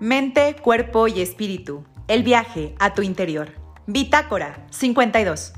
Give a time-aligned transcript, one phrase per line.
[0.00, 1.84] Mente, cuerpo y espíritu.
[2.06, 3.48] El viaje a tu interior.
[3.88, 5.54] Bitácora 52.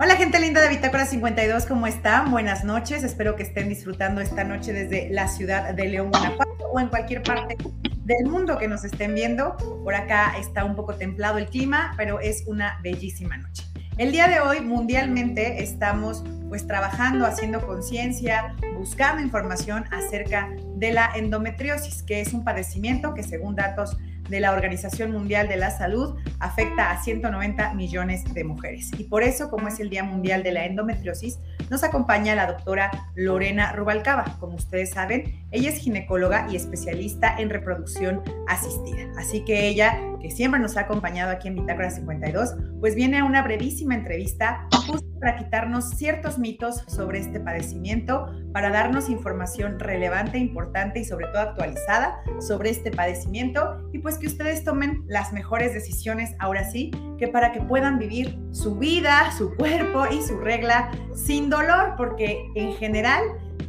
[0.00, 2.32] Hola gente linda de Bitácora 52, ¿cómo están?
[2.32, 6.80] Buenas noches, espero que estén disfrutando esta noche desde la ciudad de León, Guanajuato o
[6.80, 7.56] en cualquier parte
[8.04, 9.56] del mundo que nos estén viendo.
[9.84, 13.65] Por acá está un poco templado el clima, pero es una bellísima noche.
[13.98, 21.12] El día de hoy mundialmente estamos pues trabajando, haciendo conciencia, buscando información acerca de la
[21.16, 23.96] endometriosis, que es un padecimiento que según datos
[24.28, 28.90] de la Organización Mundial de la Salud afecta a 190 millones de mujeres.
[28.98, 31.38] Y por eso, como es el Día Mundial de la Endometriosis,
[31.70, 34.36] nos acompaña la doctora Lorena Rubalcaba.
[34.40, 39.10] Como ustedes saben, ella es ginecóloga y especialista en reproducción asistida.
[39.18, 43.24] Así que ella, que siempre nos ha acompañado aquí en Bitácora 52, pues viene a
[43.24, 50.38] una brevísima entrevista justo para quitarnos ciertos mitos sobre este padecimiento, para darnos información relevante,
[50.38, 55.72] importante y sobre todo actualizada sobre este padecimiento y pues que ustedes tomen las mejores
[55.74, 60.90] decisiones ahora sí, que para que puedan vivir su vida, su cuerpo y su regla
[61.14, 63.22] sin dolor, porque en general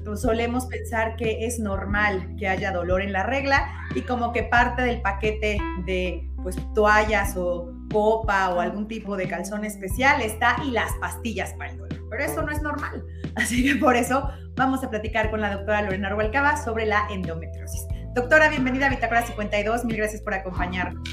[0.04, 4.44] pues, solemos pensar que es normal que haya dolor en la regla y como que
[4.44, 10.58] parte del paquete de pues toallas o copa o algún tipo de calzón especial está
[10.66, 12.00] y las pastillas para el dolor.
[12.10, 13.04] Pero eso no es normal.
[13.36, 17.88] Así que por eso vamos a platicar con la doctora Lorena Rubalcaba sobre la endometriosis.
[18.16, 19.86] Doctora, bienvenida a Bitácora 52.
[19.86, 21.04] Mil gracias por acompañarnos.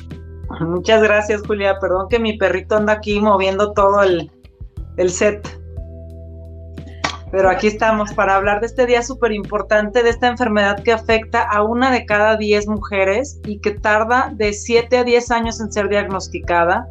[0.61, 1.79] Muchas gracias, Julia.
[1.79, 4.31] Perdón que mi perrito anda aquí moviendo todo el,
[4.97, 5.64] el set.
[7.35, 11.43] Pero aquí estamos para hablar de este día súper importante, de esta enfermedad que afecta
[11.43, 15.73] a una de cada diez mujeres y que tarda de 7 a 10 años en
[15.73, 16.87] ser diagnosticada,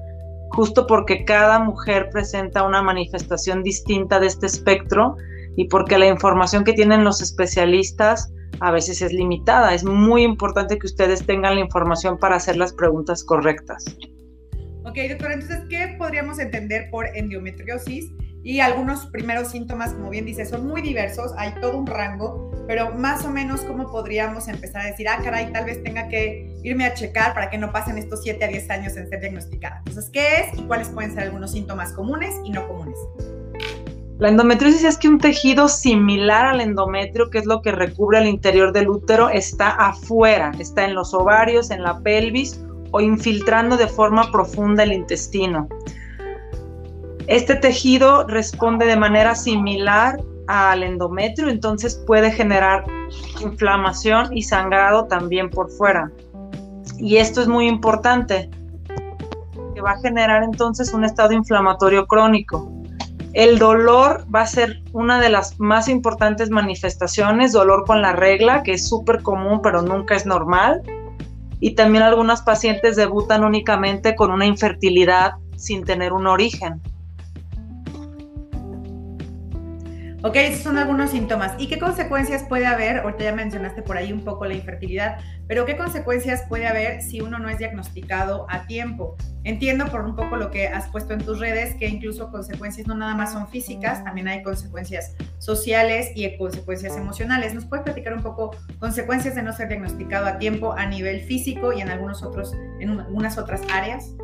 [0.50, 5.16] justo porque cada mujer presenta una manifestación distinta de este espectro
[5.56, 8.30] y porque la información que tienen los especialistas
[8.60, 9.74] a veces es limitada.
[9.74, 13.86] Es muy importante que ustedes tengan la información para hacer las preguntas correctas.
[14.84, 18.12] Ok, doctora, entonces, ¿qué podríamos entender por endometriosis?
[18.46, 22.94] Y algunos primeros síntomas, como bien dice, son muy diversos, hay todo un rango, pero
[22.94, 26.86] más o menos cómo podríamos empezar a decir, ah, caray, tal vez tenga que irme
[26.86, 29.78] a checar para que no pasen estos 7 a 10 años en ser diagnosticada.
[29.86, 32.98] Entonces, ¿qué es y cuáles pueden ser algunos síntomas comunes y no comunes?
[34.20, 38.28] La endometriosis es que un tejido similar al endometrio, que es lo que recubre el
[38.28, 42.62] interior del útero, está afuera, está en los ovarios, en la pelvis
[42.92, 45.70] o infiltrando de forma profunda el intestino.
[47.28, 52.84] Este tejido responde de manera similar al endometrio, entonces puede generar
[53.42, 56.12] inflamación y sangrado también por fuera.
[56.98, 58.50] Y esto es muy importante,
[59.74, 62.70] que va a generar entonces un estado inflamatorio crónico.
[63.32, 68.64] El dolor va a ser una de las más importantes manifestaciones, dolor con la regla,
[68.64, 70.82] que es súper común pero nunca es normal.
[71.60, 76.82] Y también algunas pacientes debutan únicamente con una infertilidad sin tener un origen.
[80.26, 81.52] Ok, esos son algunos síntomas.
[81.58, 83.00] ¿Y qué consecuencias puede haber?
[83.00, 85.18] Ahorita ya mencionaste por ahí un poco la infertilidad,
[85.50, 89.18] pero ¿qué consecuencias puede haber si uno no es diagnosticado a tiempo?
[89.44, 92.96] Entiendo por un poco lo que has puesto en tus redes, que incluso consecuencias no
[92.96, 97.54] nada más son físicas, también hay consecuencias sociales y consecuencias emocionales.
[97.54, 101.74] ¿Nos puedes platicar un poco consecuencias de no ser diagnosticado a tiempo a nivel físico
[101.74, 104.16] y en algunos otros, en algunas otras áreas?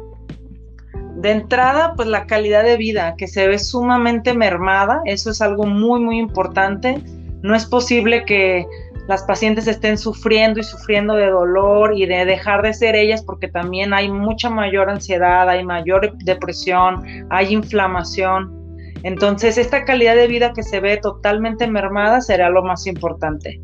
[1.20, 5.66] De entrada, pues la calidad de vida, que se ve sumamente mermada, eso es algo
[5.66, 7.04] muy, muy importante.
[7.42, 8.66] No es posible que
[9.10, 13.50] las pacientes estén sufriendo y sufriendo de dolor y de dejar de ser ellas porque
[13.50, 18.56] también hay mucha mayor ansiedad, hay mayor depresión, hay inflamación.
[19.04, 23.60] Entonces, esta calidad de vida que se ve totalmente mermada será lo más importante.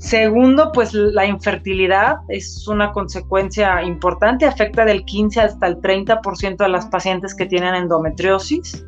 [0.00, 6.68] Segundo, pues la infertilidad es una consecuencia importante, afecta del 15 hasta el 30% a
[6.68, 8.82] las pacientes que tienen endometriosis.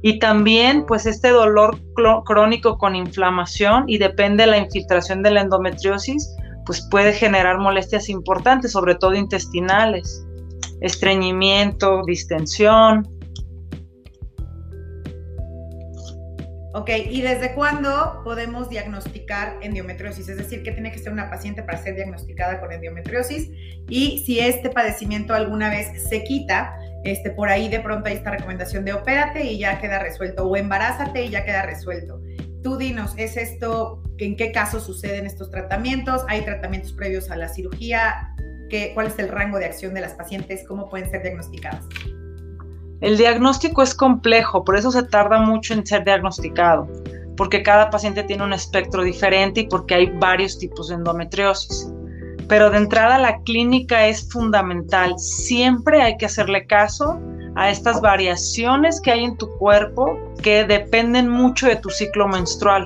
[0.00, 1.78] Y también, pues este dolor
[2.24, 8.08] crónico con inflamación y depende de la infiltración de la endometriosis, pues puede generar molestias
[8.08, 10.26] importantes, sobre todo intestinales,
[10.80, 13.06] estreñimiento, distensión,
[16.74, 20.26] Ok, ¿y desde cuándo podemos diagnosticar endometriosis?
[20.30, 23.50] Es decir, ¿qué tiene que ser una paciente para ser diagnosticada con endometriosis?
[23.90, 26.74] Y si este padecimiento alguna vez se quita,
[27.04, 30.56] este, por ahí de pronto hay esta recomendación de opérate y ya queda resuelto, o
[30.56, 32.22] embarázate y ya queda resuelto.
[32.62, 36.24] Tú dinos, ¿es esto, en qué caso suceden estos tratamientos?
[36.28, 38.34] ¿Hay tratamientos previos a la cirugía?
[38.70, 40.64] ¿Qué, ¿Cuál es el rango de acción de las pacientes?
[40.66, 41.84] ¿Cómo pueden ser diagnosticadas?
[43.02, 46.88] El diagnóstico es complejo, por eso se tarda mucho en ser diagnosticado,
[47.36, 51.92] porque cada paciente tiene un espectro diferente y porque hay varios tipos de endometriosis.
[52.46, 55.18] Pero de entrada la clínica es fundamental.
[55.18, 57.20] Siempre hay que hacerle caso
[57.56, 62.84] a estas variaciones que hay en tu cuerpo que dependen mucho de tu ciclo menstrual.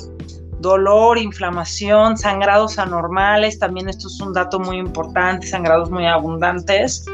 [0.61, 7.05] Dolor, inflamación, sangrados anormales, también esto es un dato muy importante, sangrados muy abundantes.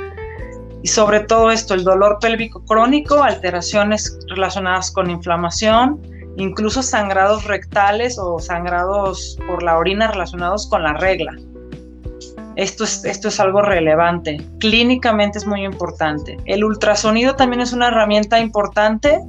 [0.83, 6.01] Y sobre todo esto, el dolor pélvico crónico, alteraciones relacionadas con inflamación,
[6.37, 11.33] incluso sangrados rectales o sangrados por la orina relacionados con la regla.
[12.57, 14.45] Esto es, esto es algo relevante.
[14.59, 16.37] Clínicamente es muy importante.
[16.45, 19.21] El ultrasonido también es una herramienta importante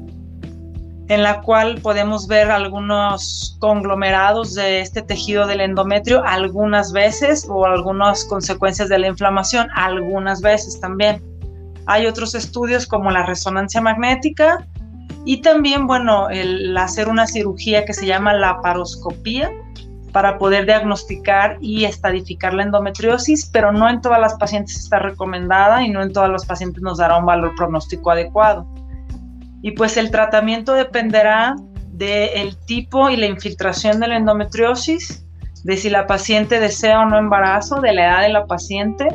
[1.09, 7.65] en la cual podemos ver algunos conglomerados de este tejido del endometrio algunas veces o
[7.65, 11.21] algunas consecuencias de la inflamación algunas veces también.
[11.85, 14.65] Hay otros estudios como la resonancia magnética
[15.25, 19.51] y también, bueno, el hacer una cirugía que se llama la paroscopía,
[20.13, 25.83] para poder diagnosticar y estadificar la endometriosis, pero no en todas las pacientes está recomendada
[25.83, 28.68] y no en todas las pacientes nos dará un valor pronóstico adecuado.
[29.63, 31.56] Y pues el tratamiento dependerá
[31.91, 35.25] del tipo y la infiltración de la endometriosis,
[35.63, 39.07] de si la paciente desea o no embarazo, de la edad de la paciente,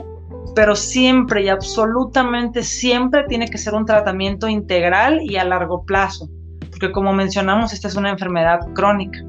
[0.54, 6.28] pero siempre y absolutamente siempre tiene que ser un tratamiento integral y a largo plazo,
[6.70, 9.20] porque como mencionamos, esta es una enfermedad crónica.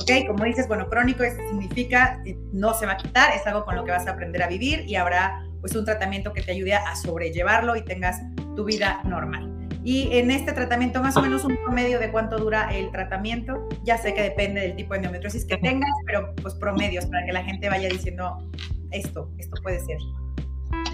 [0.00, 0.26] ¿ok?
[0.26, 3.84] Como dices, bueno, crónico significa eh, no se va a quitar, es algo con lo
[3.84, 6.94] que vas a aprender a vivir y habrá pues un tratamiento que te ayude a
[6.94, 8.20] sobrellevarlo y tengas
[8.54, 9.50] tu vida normal.
[9.84, 13.68] Y en este tratamiento, más o menos un promedio de cuánto dura el tratamiento.
[13.84, 17.32] Ya sé que depende del tipo de endometriosis que tengas, pero pues promedios para que
[17.32, 18.48] la gente vaya diciendo
[18.94, 19.98] esto, esto puede ser.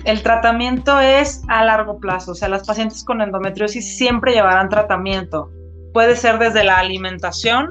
[0.05, 5.51] El tratamiento es a largo plazo, o sea, las pacientes con endometriosis siempre llevarán tratamiento.
[5.93, 7.69] Puede ser desde la alimentación,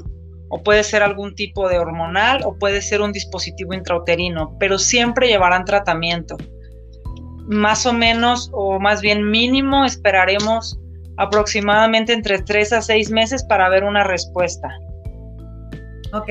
[0.50, 5.28] o puede ser algún tipo de hormonal o puede ser un dispositivo intrauterino, pero siempre
[5.28, 6.38] llevarán tratamiento.
[7.48, 10.80] Más o menos, o más bien mínimo, esperaremos
[11.18, 14.70] aproximadamente entre 3 a 6 meses para ver una respuesta.
[16.14, 16.30] Ok,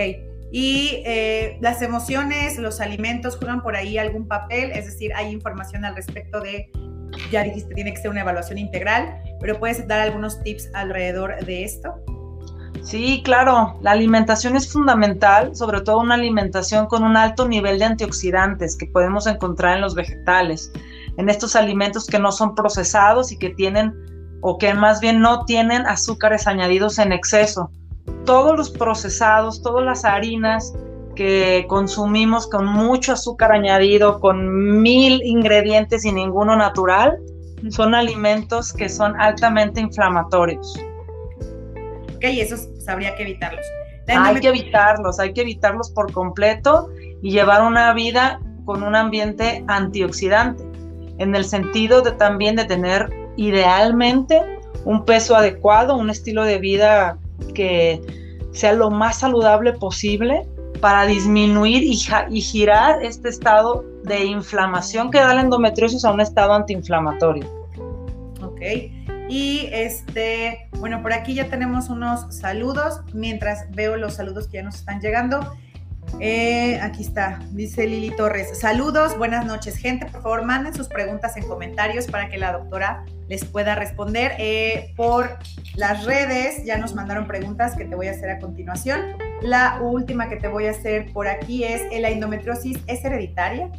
[0.50, 5.85] y eh, las emociones, los alimentos juegan por ahí algún papel, es decir, hay información
[5.85, 6.71] al respecto de,
[7.31, 11.65] ya dijiste, tiene que ser una evaluación integral, pero puedes dar algunos tips alrededor de
[11.65, 11.95] esto.
[12.83, 17.85] Sí, claro, la alimentación es fundamental, sobre todo una alimentación con un alto nivel de
[17.85, 20.73] antioxidantes que podemos encontrar en los vegetales,
[21.19, 23.93] en estos alimentos que no son procesados y que tienen
[24.41, 27.71] o que más bien no tienen azúcares añadidos en exceso.
[28.25, 30.75] Todos los procesados, todas las harinas
[31.15, 37.19] que consumimos con mucho azúcar añadido, con mil ingredientes y ninguno natural,
[37.71, 40.79] son alimentos que son altamente inflamatorios.
[42.15, 43.67] Ok, esos habría que evitarlos.
[44.09, 46.89] Hay que evitarlos, hay que evitarlos por completo
[47.21, 50.65] y llevar una vida con un ambiente antioxidante,
[51.19, 54.41] en el sentido de también de tener idealmente
[54.85, 57.19] un peso adecuado, un estilo de vida
[57.55, 58.00] que
[58.52, 60.46] sea lo más saludable posible
[60.81, 66.52] para disminuir y, girar este estado de inflamación que da la endometriosis a un estado
[66.52, 67.47] antiinflamatorio.
[68.42, 68.61] Ok.
[69.28, 74.62] Y este, bueno, por aquí ya tenemos unos saludos, mientras veo los saludos que ya
[74.62, 75.40] nos están llegando.
[76.21, 78.59] Eh, aquí está, dice Lili Torres.
[78.59, 80.07] Saludos, buenas noches, gente.
[80.07, 84.32] Por favor, manden sus preguntas en comentarios para que la doctora les pueda responder.
[84.38, 85.38] Eh, por
[85.75, 89.00] las redes ya nos mandaron preguntas que te voy a hacer a continuación.
[89.42, 93.70] La última que te voy a hacer por aquí es: ¿la endometriosis es hereditaria?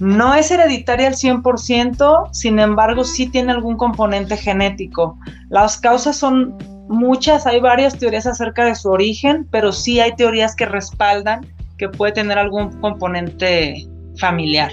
[0.00, 5.18] No es hereditaria al 100%, sin embargo sí tiene algún componente genético.
[5.50, 6.56] Las causas son
[6.88, 11.46] muchas, hay varias teorías acerca de su origen, pero sí hay teorías que respaldan
[11.76, 13.86] que puede tener algún componente
[14.18, 14.70] familiar.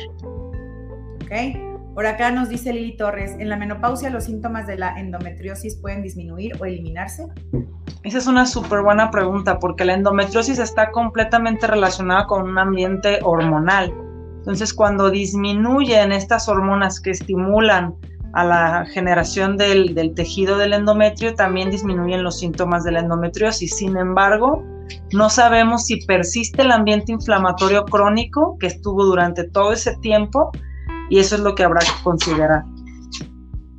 [1.26, 1.67] Ok,
[1.98, 6.04] por acá nos dice Lili Torres, ¿en la menopausia los síntomas de la endometriosis pueden
[6.04, 7.26] disminuir o eliminarse?
[8.04, 13.18] Esa es una súper buena pregunta porque la endometriosis está completamente relacionada con un ambiente
[13.24, 13.92] hormonal.
[14.38, 17.96] Entonces, cuando disminuyen estas hormonas que estimulan
[18.34, 23.76] a la generación del, tejido del endometrio, también disminuyen los síntomas de la endometriosis.
[23.76, 24.64] Sin embargo,
[25.14, 30.52] no sabemos si persiste el ambiente inflamatorio crónico que estuvo durante todo ese tiempo
[31.10, 32.64] y eso es lo que habrá que considerar.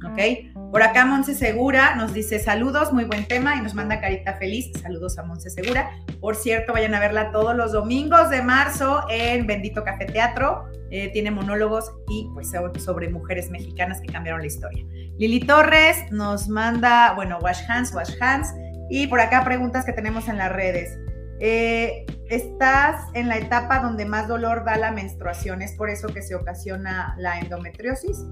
[0.04, 0.48] Ok.
[0.70, 4.70] Por acá Monse Segura nos dice saludos, muy buen tema y nos manda carita feliz.
[4.82, 5.90] Saludos a Monse Segura.
[6.20, 10.66] Por cierto, vayan a verla todos los domingos de marzo en Bendito Café Teatro.
[10.90, 14.84] Eh, tiene monólogos y pues sobre mujeres mexicanas que cambiaron la historia.
[15.18, 18.54] Lili Torres nos manda, bueno, wash hands, wash hands.
[18.90, 20.98] Y por acá preguntas que tenemos en las redes.
[21.40, 26.22] Eh, estás en la etapa donde más dolor da la menstruación, ¿es por eso que
[26.22, 28.24] se ocasiona la endometriosis?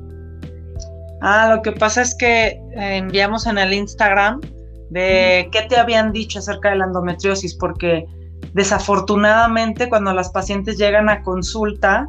[1.23, 4.41] Ah, lo que pasa es que eh, enviamos en el Instagram
[4.91, 8.07] de qué te habían dicho acerca de la endometriosis, porque
[8.53, 12.09] desafortunadamente cuando las pacientes llegan a consulta,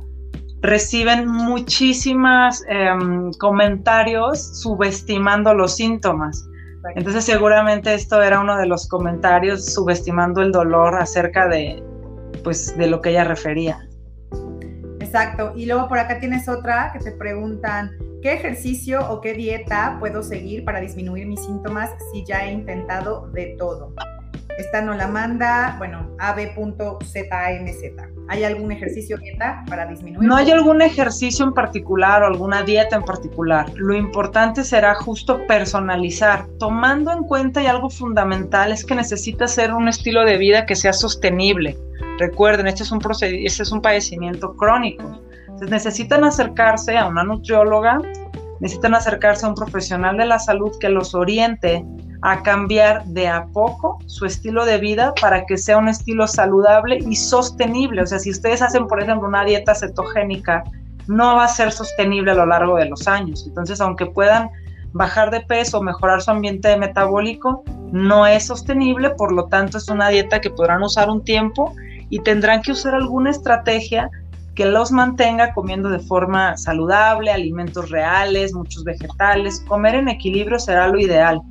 [0.62, 6.48] reciben muchísimos em, comentarios subestimando los síntomas.
[6.96, 11.84] Entonces seguramente esto era uno de los comentarios subestimando el dolor acerca de,
[12.44, 13.88] pues, de lo que ella refería.
[15.00, 15.53] Exacto.
[15.56, 17.91] Y luego por acá tienes otra que te preguntan,
[18.22, 23.27] ¿qué ejercicio o qué dieta puedo seguir para disminuir mis síntomas si ya he intentado
[23.32, 23.94] de todo?
[24.58, 27.06] Esta nos la manda, bueno, ab.zamz.
[28.30, 30.28] ¿Hay algún ejercicio dieta para disminuir?
[30.28, 33.72] No hay algún ejercicio en particular o alguna dieta en particular.
[33.76, 39.74] Lo importante será justo personalizar, tomando en cuenta y algo fundamental es que necesita ser
[39.74, 41.78] un estilo de vida que sea sostenible.
[42.18, 45.22] Recuerden, este es un, este es un padecimiento crónico.
[45.42, 48.00] Entonces necesitan acercarse a una nutrióloga,
[48.60, 51.86] necesitan acercarse a un profesional de la salud que los oriente
[52.22, 57.00] a cambiar de a poco su estilo de vida para que sea un estilo saludable
[57.08, 58.02] y sostenible.
[58.02, 60.64] O sea, si ustedes hacen, por ejemplo, una dieta cetogénica,
[61.08, 63.46] no va a ser sostenible a lo largo de los años.
[63.48, 64.50] Entonces, aunque puedan
[64.94, 70.10] bajar de peso mejorar su ambiente metabólico, no es sostenible, por lo tanto es una
[70.10, 71.74] dieta que podrán usar un tiempo
[72.10, 74.10] y tendrán que usar alguna estrategia
[74.56, 79.64] que los mantenga comiendo de forma saludable, alimentos reales, muchos vegetales.
[79.68, 81.42] Comer en equilibrio será lo ideal.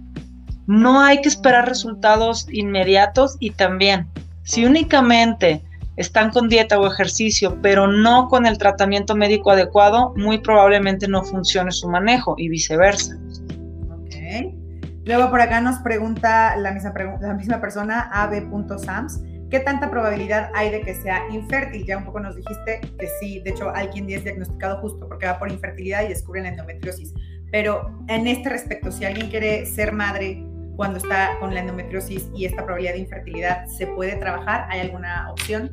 [0.66, 4.08] No hay que esperar resultados inmediatos y también,
[4.42, 5.62] si únicamente
[5.96, 11.22] están con dieta o ejercicio, pero no con el tratamiento médico adecuado, muy probablemente no
[11.24, 13.16] funcione su manejo y viceversa.
[13.90, 14.54] Ok.
[15.04, 20.94] Luego por acá nos pregunta la misma, persona, ab.sams, ¿qué tanta probabilidad hay de que
[20.94, 21.86] sea infértil?
[21.86, 25.26] Ya un poco nos dijiste que sí, de hecho hay quien es diagnosticado justo porque
[25.26, 27.14] va por infertilidad y descubre la endometriosis.
[27.52, 30.44] Pero en este respecto, si alguien quiere ser madre
[30.76, 34.66] cuando está con la endometriosis y esta probabilidad de infertilidad, ¿se puede trabajar?
[34.70, 35.70] ¿Hay alguna opción?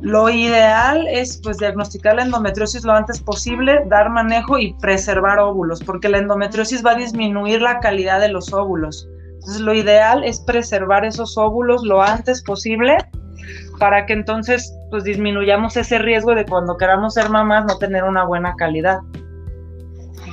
[0.00, 5.82] Lo ideal es pues diagnosticar la endometriosis lo antes posible, dar manejo y preservar óvulos,
[5.82, 9.08] porque la endometriosis va a disminuir la calidad de los óvulos.
[9.34, 12.96] Entonces lo ideal es preservar esos óvulos lo antes posible
[13.78, 18.24] para que entonces pues disminuyamos ese riesgo de cuando queramos ser mamás no tener una
[18.24, 18.98] buena calidad.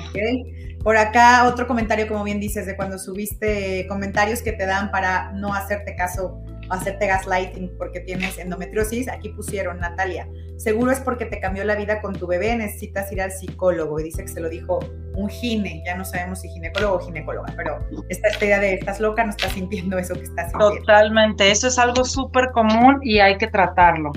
[0.10, 0.61] Okay.
[0.84, 5.32] Por acá otro comentario, como bien dices, de cuando subiste comentarios que te dan para
[5.34, 9.08] no hacerte caso o hacerte gaslighting porque tienes endometriosis.
[9.08, 13.22] Aquí pusieron, Natalia, seguro es porque te cambió la vida con tu bebé, necesitas ir
[13.22, 14.00] al psicólogo.
[14.00, 14.80] Y dice que se lo dijo
[15.14, 17.78] un gine, ya no sabemos si ginecólogo o ginecóloga, pero
[18.10, 20.78] esta, idea de estás loca, no estás sintiendo eso que estás sintiendo.
[20.80, 24.12] Totalmente, eso es algo súper común y hay que tratarlo.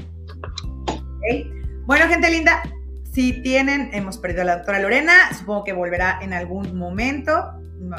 [1.87, 2.63] Bueno, gente linda,
[3.15, 7.33] si tienen, hemos perdido a la doctora Lorena, supongo que volverá en algún momento.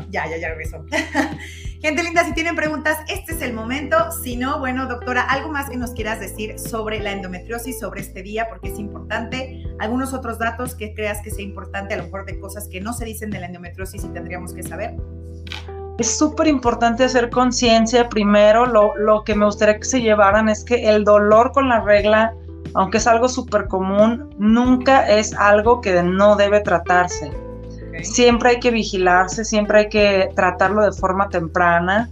[0.10, 0.86] ya, ya, ya regresó.
[1.82, 4.12] Gente linda, si tienen preguntas, este es el momento.
[4.12, 8.24] Si no, bueno, doctora, algo más que nos quieras decir sobre la endometriosis, sobre este
[8.24, 9.64] día, porque es importante.
[9.80, 12.92] Algunos otros datos que creas que sea importante, a lo mejor de cosas que no
[12.92, 14.96] se dicen de la endometriosis y tendríamos que saber.
[15.98, 18.10] Es súper importante hacer conciencia.
[18.10, 21.80] Primero, lo, lo que me gustaría que se llevaran es que el dolor con la
[21.80, 22.34] regla
[22.74, 27.32] aunque es algo súper común, nunca es algo que no debe tratarse.
[28.04, 32.10] Siempre hay que vigilarse, siempre hay que tratarlo de forma temprana,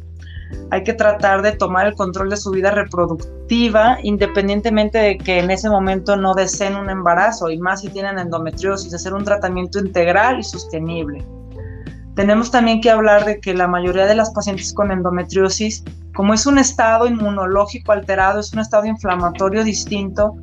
[0.71, 5.51] hay que tratar de tomar el control de su vida reproductiva, independientemente de que en
[5.51, 10.39] ese momento no deseen un embarazo, y más si tienen endometriosis, hacer un tratamiento integral
[10.39, 11.25] y sostenible.
[12.15, 16.45] Tenemos también que hablar de que la mayoría de las pacientes con endometriosis, como es
[16.45, 20.35] un estado inmunológico alterado, es un estado inflamatorio distinto,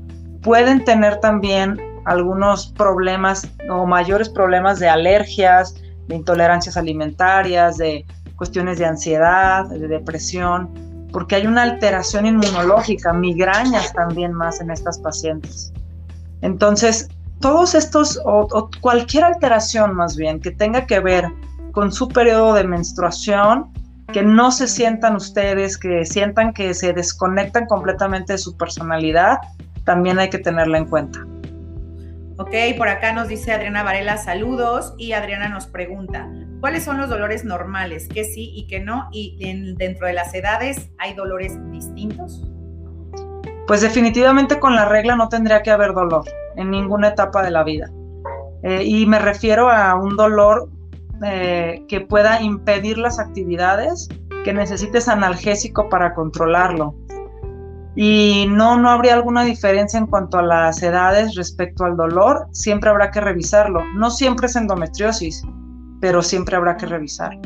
[0.42, 5.74] pueden tener también algunos problemas o mayores problemas de alergias,
[6.08, 10.70] de intolerancias alimentarias, de cuestiones de ansiedad, de depresión,
[11.12, 15.72] porque hay una alteración inmunológica, migrañas también más en estas pacientes.
[16.40, 17.08] Entonces,
[17.40, 21.28] todos estos, o, cualquier alteración más bien que tenga que ver
[21.72, 23.72] con su periodo de menstruación,
[24.12, 29.38] que no se sientan ustedes, que sientan que se desconectan completamente de su personalidad,
[29.84, 31.20] también hay que tenerla en cuenta.
[32.38, 36.26] Ok, por acá nos dice Adriana Varela saludos y Adriana nos pregunta,
[36.60, 38.08] ¿cuáles son los dolores normales?
[38.08, 39.08] ¿Qué sí y qué no?
[39.12, 39.36] ¿Y
[39.76, 42.42] dentro de las edades hay dolores distintos?
[43.66, 46.24] Pues definitivamente con la regla no tendría que haber dolor
[46.56, 47.90] en ninguna etapa de la vida.
[48.62, 50.70] Eh, y me refiero a un dolor
[51.22, 54.08] eh, que pueda impedir las actividades,
[54.44, 56.94] que necesites analgésico para controlarlo.
[57.96, 62.88] Y no, no habría alguna diferencia en cuanto a las edades respecto al dolor, siempre
[62.88, 63.84] habrá que revisarlo.
[63.96, 65.42] No siempre es endometriosis,
[66.00, 67.40] pero siempre habrá que revisarlo.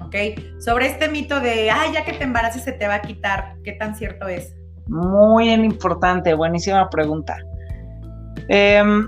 [0.00, 0.16] Ok,
[0.58, 3.72] sobre este mito de, ay, ya que te embaraces se te va a quitar, ¿qué
[3.72, 4.54] tan cierto es?
[4.88, 7.36] Muy importante, buenísima pregunta.
[8.48, 9.06] Em,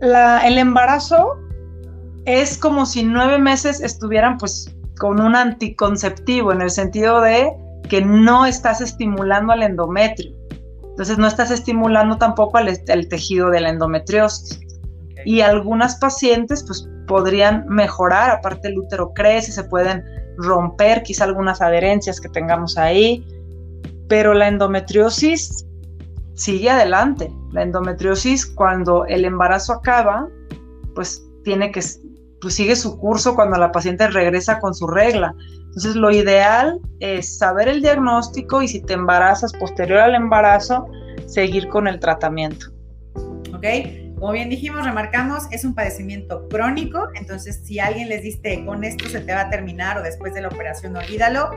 [0.00, 1.43] el embarazo
[2.26, 7.52] es como si nueve meses estuvieran pues con un anticonceptivo, en el sentido de
[7.88, 10.34] que no estás estimulando al endometrio.
[10.82, 14.60] Entonces no estás estimulando tampoco al, tejido de la endometriosis.
[15.24, 20.04] Y algunas pacientes pues podrían mejorar, aparte el útero crece, se pueden
[20.36, 23.26] romper quizá algunas adherencias que tengamos ahí,
[24.08, 25.66] pero la endometriosis
[26.34, 27.32] sigue adelante.
[27.52, 30.28] La endometriosis cuando el embarazo acaba,
[30.94, 31.80] pues tiene que,
[32.44, 35.34] pues sigue su curso cuando la paciente regresa con su regla.
[35.64, 40.86] Entonces lo ideal es saber el diagnóstico y si te embarazas posterior al embarazo,
[41.24, 42.66] seguir con el tratamiento.
[43.54, 43.64] ¿Ok?
[44.18, 49.08] Como bien dijimos, remarcamos, es un padecimiento crónico, entonces si alguien les dice con esto
[49.08, 51.48] se te va a terminar o después de la operación, olvídalo.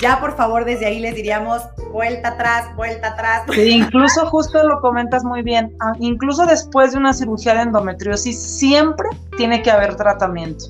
[0.00, 1.62] Ya por favor desde ahí les diríamos
[1.92, 3.42] vuelta atrás, vuelta atrás.
[3.52, 8.40] Sí, incluso justo lo comentas muy bien, ah, incluso después de una cirugía de endometriosis
[8.40, 10.66] siempre tiene que haber tratamiento.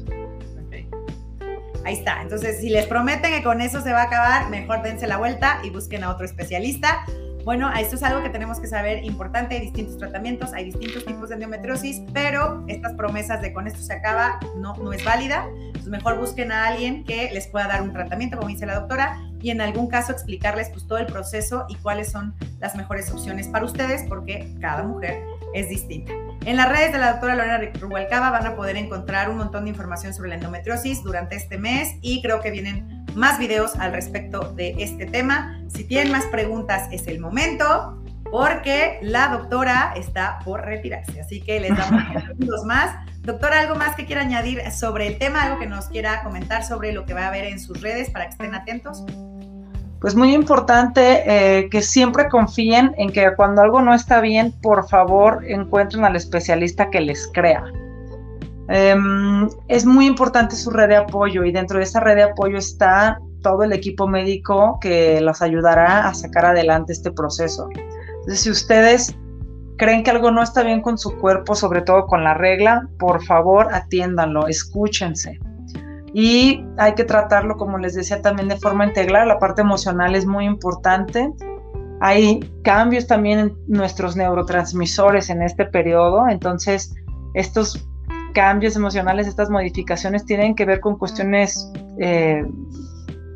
[1.85, 2.21] Ahí está.
[2.21, 5.61] Entonces, si les prometen que con eso se va a acabar, mejor dense la vuelta
[5.63, 7.07] y busquen a otro especialista.
[7.49, 9.55] Bueno, esto es algo que tenemos que saber importante.
[9.55, 13.95] Hay distintos tratamientos, hay distintos tipos de endometriosis, pero estas promesas de con esto se
[13.95, 15.49] acaba no, no es válida.
[15.49, 19.19] Entonces, mejor busquen a alguien que les pueda dar un tratamiento, como dice la doctora,
[19.41, 23.49] y en algún caso explicarles pues, todo el proceso y cuáles son las mejores opciones
[23.49, 25.19] para ustedes, porque cada mujer
[25.55, 26.13] es distinta.
[26.45, 29.71] En las redes de la doctora Lorena Rubalcaba van a poder encontrar un montón de
[29.71, 34.53] información sobre la endometriosis durante este mes y creo que vienen más videos al respecto
[34.53, 35.61] de este tema.
[35.69, 41.61] Si tienen más preguntas es el momento porque la doctora está por retirarse, así que
[41.61, 42.03] les damos
[42.39, 42.95] unos más.
[43.23, 45.43] Doctora, ¿algo más que quiera añadir sobre el tema?
[45.43, 48.27] ¿Algo que nos quiera comentar sobre lo que va a haber en sus redes para
[48.27, 49.05] que estén atentos?
[50.01, 54.89] pues muy importante eh, que siempre confíen en que cuando algo no está bien, por
[54.89, 57.65] favor encuentren al especialista que les crea.
[58.69, 62.59] Em, es muy importante su red de apoyo y dentro de esa red de apoyo
[62.59, 67.69] está todo el equipo médico que los ayudará a sacar adelante este proceso.
[67.71, 69.17] Entonces, si ustedes
[69.79, 73.25] creen que algo no está bien con su cuerpo, sobre todo con la regla, por
[73.25, 75.39] favor atiéndanlo, escúchense
[76.13, 79.29] y hay que tratarlo, como les decía, también de forma integral.
[79.29, 81.31] La parte emocional es muy importante.
[82.01, 86.95] Hay cambios también en nuestros neurotransmisores en este periodo, entonces
[87.35, 87.89] estos
[88.33, 92.45] cambios emocionales, estas modificaciones tienen que ver con cuestiones eh,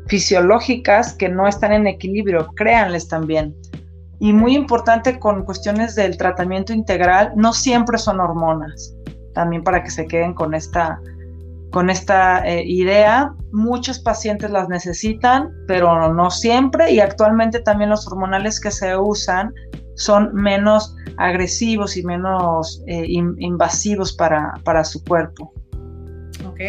[0.07, 3.55] fisiológicas que no están en equilibrio, créanles también.
[4.19, 8.95] Y muy importante con cuestiones del tratamiento integral, no siempre son hormonas,
[9.33, 10.99] también para que se queden con esta
[11.71, 13.33] con esta eh, idea.
[13.51, 19.51] Muchos pacientes las necesitan, pero no siempre y actualmente también los hormonales que se usan
[19.95, 25.53] son menos agresivos y menos eh, invasivos para, para su cuerpo.
[26.47, 26.59] Ok.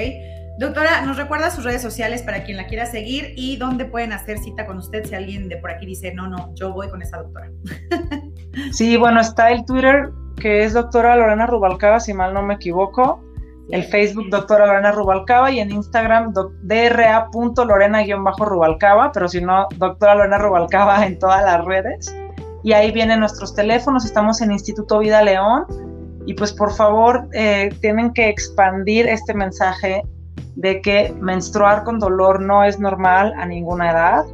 [0.59, 4.39] Doctora, ¿nos recuerda sus redes sociales para quien la quiera seguir y dónde pueden hacer
[4.39, 7.19] cita con usted si alguien de por aquí dice, no, no, yo voy con esa
[7.19, 7.51] doctora?
[8.73, 13.21] sí, bueno, está el Twitter que es doctora Lorena Rubalcaba, si mal no me equivoco
[13.71, 21.07] el Facebook doctora Lorena Rubalcaba y en Instagram dra.lorena-rubalcaba, pero si no, doctora Lorena Rubalcaba
[21.07, 22.15] en todas las redes.
[22.65, 25.67] Y ahí vienen nuestros teléfonos, estamos en Instituto Vida León
[26.25, 30.03] y pues por favor eh, tienen que expandir este mensaje
[30.57, 34.25] de que menstruar con dolor no es normal a ninguna edad,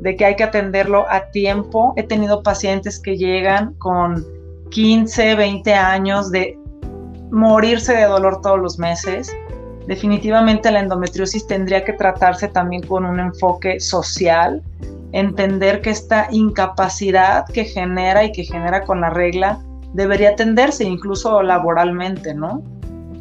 [0.00, 1.92] de que hay que atenderlo a tiempo.
[1.96, 4.24] He tenido pacientes que llegan con
[4.70, 6.58] 15, 20 años de
[7.30, 9.30] morirse de dolor todos los meses.
[9.86, 14.62] Definitivamente la endometriosis tendría que tratarse también con un enfoque social,
[15.12, 19.60] entender que esta incapacidad que genera y que genera con la regla
[19.92, 22.62] debería atenderse incluso laboralmente, ¿no?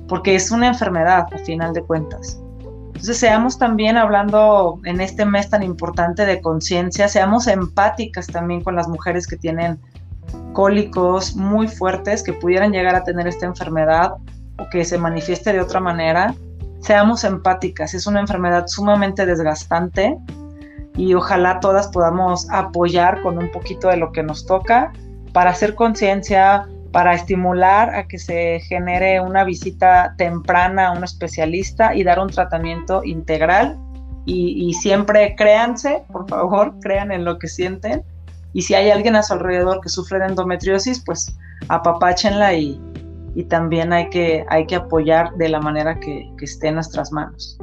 [0.08, 2.40] Porque es una enfermedad a final de cuentas.
[2.88, 8.76] Entonces seamos también hablando en este mes tan importante de conciencia, seamos empáticas también con
[8.76, 9.80] las mujeres que tienen
[10.54, 14.14] cólicos muy fuertes que pudieran llegar a tener esta enfermedad
[14.58, 16.34] o que se manifieste de otra manera,
[16.80, 17.94] seamos empáticas.
[17.94, 20.18] Es una enfermedad sumamente desgastante
[20.98, 24.94] y ojalá todas podamos apoyar con un poquito de lo que nos toca
[25.34, 31.94] para hacer conciencia, para estimular a que se genere una visita temprana a un especialista
[31.94, 33.78] y dar un tratamiento integral.
[34.28, 38.04] Y, siempre créanse, por favor, crean en lo que sienten.
[38.54, 41.36] Y si hay alguien a su alrededor que sufre de endometriosis, pues
[41.68, 42.82] apapáchenla y,
[43.36, 47.12] y también hay que, hay que apoyar de la manera que, que esté en nuestras
[47.12, 47.60] manos.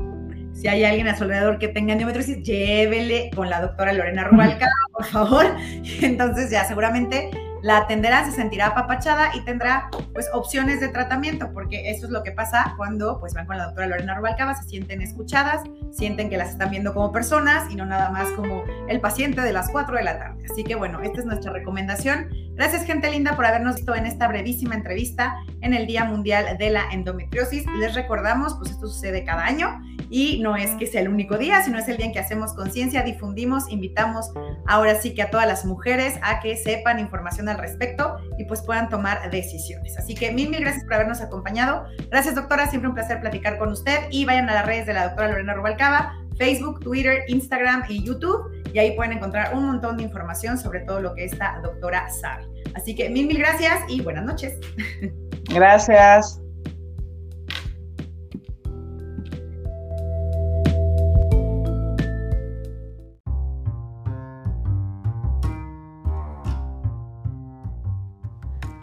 [0.52, 4.72] Si hay alguien a su alrededor que tenga endometriosis, llévele con la doctora Lorena Rubalcaba,
[4.92, 5.46] por favor.
[6.02, 7.30] Entonces ya seguramente
[7.62, 12.22] la atenderá, se sentirá apapachada y tendrá pues opciones de tratamiento, porque eso es lo
[12.22, 15.62] que pasa cuando pues van con la doctora Lorena Rubalcaba, se sienten escuchadas,
[15.92, 19.52] sienten que las están viendo como personas y no nada más como el paciente de
[19.52, 20.44] las 4 de la tarde.
[20.50, 22.28] Así que bueno, esta es nuestra recomendación.
[22.54, 26.70] Gracias gente linda por habernos visto en esta brevísima entrevista en el Día Mundial de
[26.70, 27.64] la Endometriosis.
[27.78, 29.80] Les recordamos, pues esto sucede cada año
[30.12, 32.52] y no es que sea el único día, sino es el día en que hacemos
[32.52, 34.30] conciencia, difundimos, invitamos
[34.66, 38.60] ahora sí que a todas las mujeres a que sepan información al respecto y pues
[38.60, 39.96] puedan tomar decisiones.
[39.96, 41.86] Así que mil, mil gracias por habernos acompañado.
[42.10, 45.04] Gracias doctora, siempre un placer platicar con usted y vayan a las redes de la
[45.04, 50.02] doctora Lorena Rubalcaba, Facebook, Twitter, Instagram y YouTube y ahí pueden encontrar un montón de
[50.02, 52.46] información sobre todo lo que esta doctora sabe.
[52.74, 54.58] Así que mil, mil gracias y buenas noches.
[55.48, 56.41] Gracias.